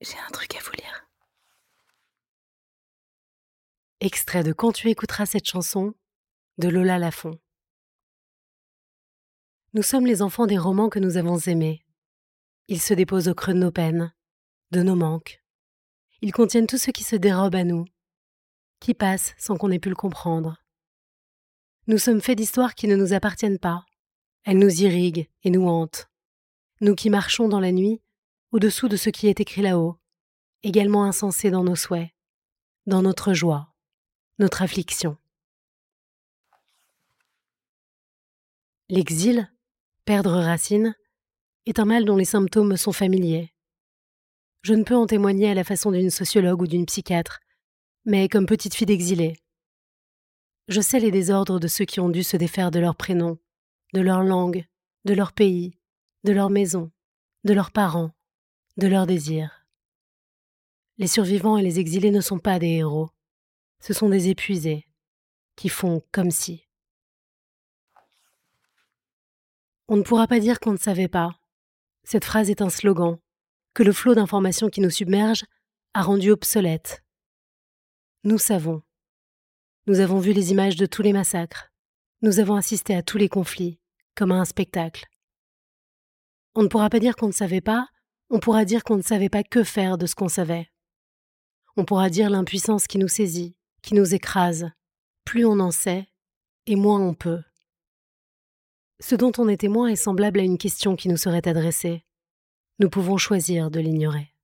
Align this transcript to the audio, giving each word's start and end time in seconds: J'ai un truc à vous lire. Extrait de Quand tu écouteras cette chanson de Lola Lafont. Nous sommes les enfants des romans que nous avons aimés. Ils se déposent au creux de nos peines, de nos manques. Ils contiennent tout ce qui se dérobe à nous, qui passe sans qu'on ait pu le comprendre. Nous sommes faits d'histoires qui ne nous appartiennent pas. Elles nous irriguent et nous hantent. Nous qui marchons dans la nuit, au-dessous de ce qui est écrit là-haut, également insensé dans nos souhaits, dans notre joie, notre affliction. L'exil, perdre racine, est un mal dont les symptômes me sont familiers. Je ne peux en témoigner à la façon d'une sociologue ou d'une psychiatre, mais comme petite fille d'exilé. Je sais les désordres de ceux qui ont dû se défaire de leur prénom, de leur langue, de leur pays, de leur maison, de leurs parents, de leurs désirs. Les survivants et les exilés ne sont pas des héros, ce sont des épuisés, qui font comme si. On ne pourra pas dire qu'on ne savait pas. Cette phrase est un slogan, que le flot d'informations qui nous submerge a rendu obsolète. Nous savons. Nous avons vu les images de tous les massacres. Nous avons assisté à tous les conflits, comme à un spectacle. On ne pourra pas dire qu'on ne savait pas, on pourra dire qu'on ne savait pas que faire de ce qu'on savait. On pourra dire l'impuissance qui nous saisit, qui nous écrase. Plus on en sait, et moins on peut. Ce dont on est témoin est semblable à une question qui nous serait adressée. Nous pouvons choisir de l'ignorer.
J'ai 0.00 0.18
un 0.18 0.30
truc 0.30 0.54
à 0.54 0.60
vous 0.60 0.72
lire. 0.72 1.08
Extrait 4.00 4.42
de 4.42 4.52
Quand 4.52 4.72
tu 4.72 4.90
écouteras 4.90 5.24
cette 5.24 5.46
chanson 5.46 5.94
de 6.58 6.68
Lola 6.68 6.98
Lafont. 6.98 7.38
Nous 9.72 9.82
sommes 9.82 10.06
les 10.06 10.20
enfants 10.20 10.46
des 10.46 10.58
romans 10.58 10.90
que 10.90 10.98
nous 10.98 11.16
avons 11.16 11.38
aimés. 11.38 11.82
Ils 12.68 12.80
se 12.80 12.92
déposent 12.92 13.28
au 13.28 13.34
creux 13.34 13.54
de 13.54 13.58
nos 13.58 13.72
peines, 13.72 14.12
de 14.70 14.82
nos 14.82 14.96
manques. 14.96 15.42
Ils 16.20 16.32
contiennent 16.32 16.66
tout 16.66 16.78
ce 16.78 16.90
qui 16.90 17.02
se 17.02 17.16
dérobe 17.16 17.54
à 17.54 17.64
nous, 17.64 17.86
qui 18.80 18.92
passe 18.92 19.34
sans 19.38 19.56
qu'on 19.56 19.70
ait 19.70 19.78
pu 19.78 19.88
le 19.88 19.94
comprendre. 19.94 20.62
Nous 21.86 21.98
sommes 21.98 22.20
faits 22.20 22.36
d'histoires 22.36 22.74
qui 22.74 22.86
ne 22.86 22.96
nous 22.96 23.14
appartiennent 23.14 23.58
pas. 23.58 23.86
Elles 24.44 24.58
nous 24.58 24.82
irriguent 24.82 25.30
et 25.42 25.50
nous 25.50 25.66
hantent. 25.66 26.10
Nous 26.82 26.94
qui 26.94 27.08
marchons 27.08 27.48
dans 27.48 27.60
la 27.60 27.72
nuit, 27.72 28.02
au-dessous 28.56 28.88
de 28.88 28.96
ce 28.96 29.10
qui 29.10 29.26
est 29.26 29.38
écrit 29.38 29.60
là-haut, 29.60 29.98
également 30.62 31.04
insensé 31.04 31.50
dans 31.50 31.62
nos 31.62 31.76
souhaits, 31.76 32.08
dans 32.86 33.02
notre 33.02 33.34
joie, 33.34 33.74
notre 34.38 34.62
affliction. 34.62 35.18
L'exil, 38.88 39.52
perdre 40.06 40.30
racine, 40.30 40.96
est 41.66 41.78
un 41.78 41.84
mal 41.84 42.06
dont 42.06 42.16
les 42.16 42.24
symptômes 42.24 42.68
me 42.68 42.76
sont 42.76 42.92
familiers. 42.92 43.52
Je 44.62 44.72
ne 44.72 44.84
peux 44.84 44.96
en 44.96 45.06
témoigner 45.06 45.50
à 45.50 45.54
la 45.54 45.62
façon 45.64 45.90
d'une 45.90 46.08
sociologue 46.08 46.62
ou 46.62 46.66
d'une 46.66 46.86
psychiatre, 46.86 47.40
mais 48.06 48.26
comme 48.26 48.46
petite 48.46 48.74
fille 48.74 48.86
d'exilé. 48.86 49.36
Je 50.68 50.80
sais 50.80 50.98
les 50.98 51.10
désordres 51.10 51.60
de 51.60 51.68
ceux 51.68 51.84
qui 51.84 52.00
ont 52.00 52.08
dû 52.08 52.22
se 52.22 52.38
défaire 52.38 52.70
de 52.70 52.78
leur 52.78 52.96
prénom, 52.96 53.38
de 53.92 54.00
leur 54.00 54.22
langue, 54.22 54.64
de 55.04 55.12
leur 55.12 55.34
pays, 55.34 55.76
de 56.24 56.32
leur 56.32 56.48
maison, 56.48 56.90
de 57.44 57.52
leurs 57.52 57.70
parents, 57.70 58.12
de 58.76 58.86
leurs 58.86 59.06
désirs. 59.06 59.66
Les 60.98 61.06
survivants 61.06 61.56
et 61.56 61.62
les 61.62 61.78
exilés 61.78 62.10
ne 62.10 62.20
sont 62.20 62.38
pas 62.38 62.58
des 62.58 62.68
héros, 62.68 63.10
ce 63.80 63.92
sont 63.92 64.08
des 64.08 64.28
épuisés, 64.28 64.86
qui 65.54 65.68
font 65.68 66.02
comme 66.12 66.30
si. 66.30 66.66
On 69.88 69.96
ne 69.96 70.02
pourra 70.02 70.26
pas 70.26 70.40
dire 70.40 70.58
qu'on 70.58 70.72
ne 70.72 70.78
savait 70.78 71.08
pas. 71.08 71.38
Cette 72.02 72.24
phrase 72.24 72.50
est 72.50 72.62
un 72.62 72.70
slogan, 72.70 73.18
que 73.74 73.82
le 73.82 73.92
flot 73.92 74.14
d'informations 74.14 74.68
qui 74.68 74.80
nous 74.80 74.90
submerge 74.90 75.44
a 75.94 76.02
rendu 76.02 76.30
obsolète. 76.30 77.04
Nous 78.24 78.38
savons. 78.38 78.82
Nous 79.86 80.00
avons 80.00 80.18
vu 80.18 80.32
les 80.32 80.50
images 80.50 80.76
de 80.76 80.86
tous 80.86 81.02
les 81.02 81.12
massacres. 81.12 81.70
Nous 82.22 82.40
avons 82.40 82.56
assisté 82.56 82.94
à 82.94 83.02
tous 83.02 83.18
les 83.18 83.28
conflits, 83.28 83.78
comme 84.14 84.32
à 84.32 84.36
un 84.36 84.44
spectacle. 84.44 85.06
On 86.54 86.62
ne 86.62 86.68
pourra 86.68 86.90
pas 86.90 86.98
dire 86.98 87.14
qu'on 87.14 87.28
ne 87.28 87.32
savait 87.32 87.60
pas, 87.60 87.88
on 88.30 88.38
pourra 88.40 88.64
dire 88.64 88.84
qu'on 88.84 88.96
ne 88.96 89.02
savait 89.02 89.28
pas 89.28 89.42
que 89.42 89.64
faire 89.64 89.98
de 89.98 90.06
ce 90.06 90.14
qu'on 90.14 90.28
savait. 90.28 90.68
On 91.76 91.84
pourra 91.84 92.10
dire 92.10 92.30
l'impuissance 92.30 92.86
qui 92.86 92.98
nous 92.98 93.08
saisit, 93.08 93.56
qui 93.82 93.94
nous 93.94 94.14
écrase. 94.14 94.70
Plus 95.24 95.44
on 95.44 95.60
en 95.60 95.70
sait, 95.70 96.08
et 96.66 96.76
moins 96.76 97.00
on 97.00 97.14
peut. 97.14 97.42
Ce 99.00 99.14
dont 99.14 99.32
on 99.38 99.48
est 99.48 99.58
témoin 99.58 99.88
est 99.88 99.96
semblable 99.96 100.40
à 100.40 100.44
une 100.44 100.58
question 100.58 100.96
qui 100.96 101.08
nous 101.08 101.16
serait 101.16 101.46
adressée. 101.46 102.04
Nous 102.78 102.88
pouvons 102.88 103.18
choisir 103.18 103.70
de 103.70 103.80
l'ignorer. 103.80 104.35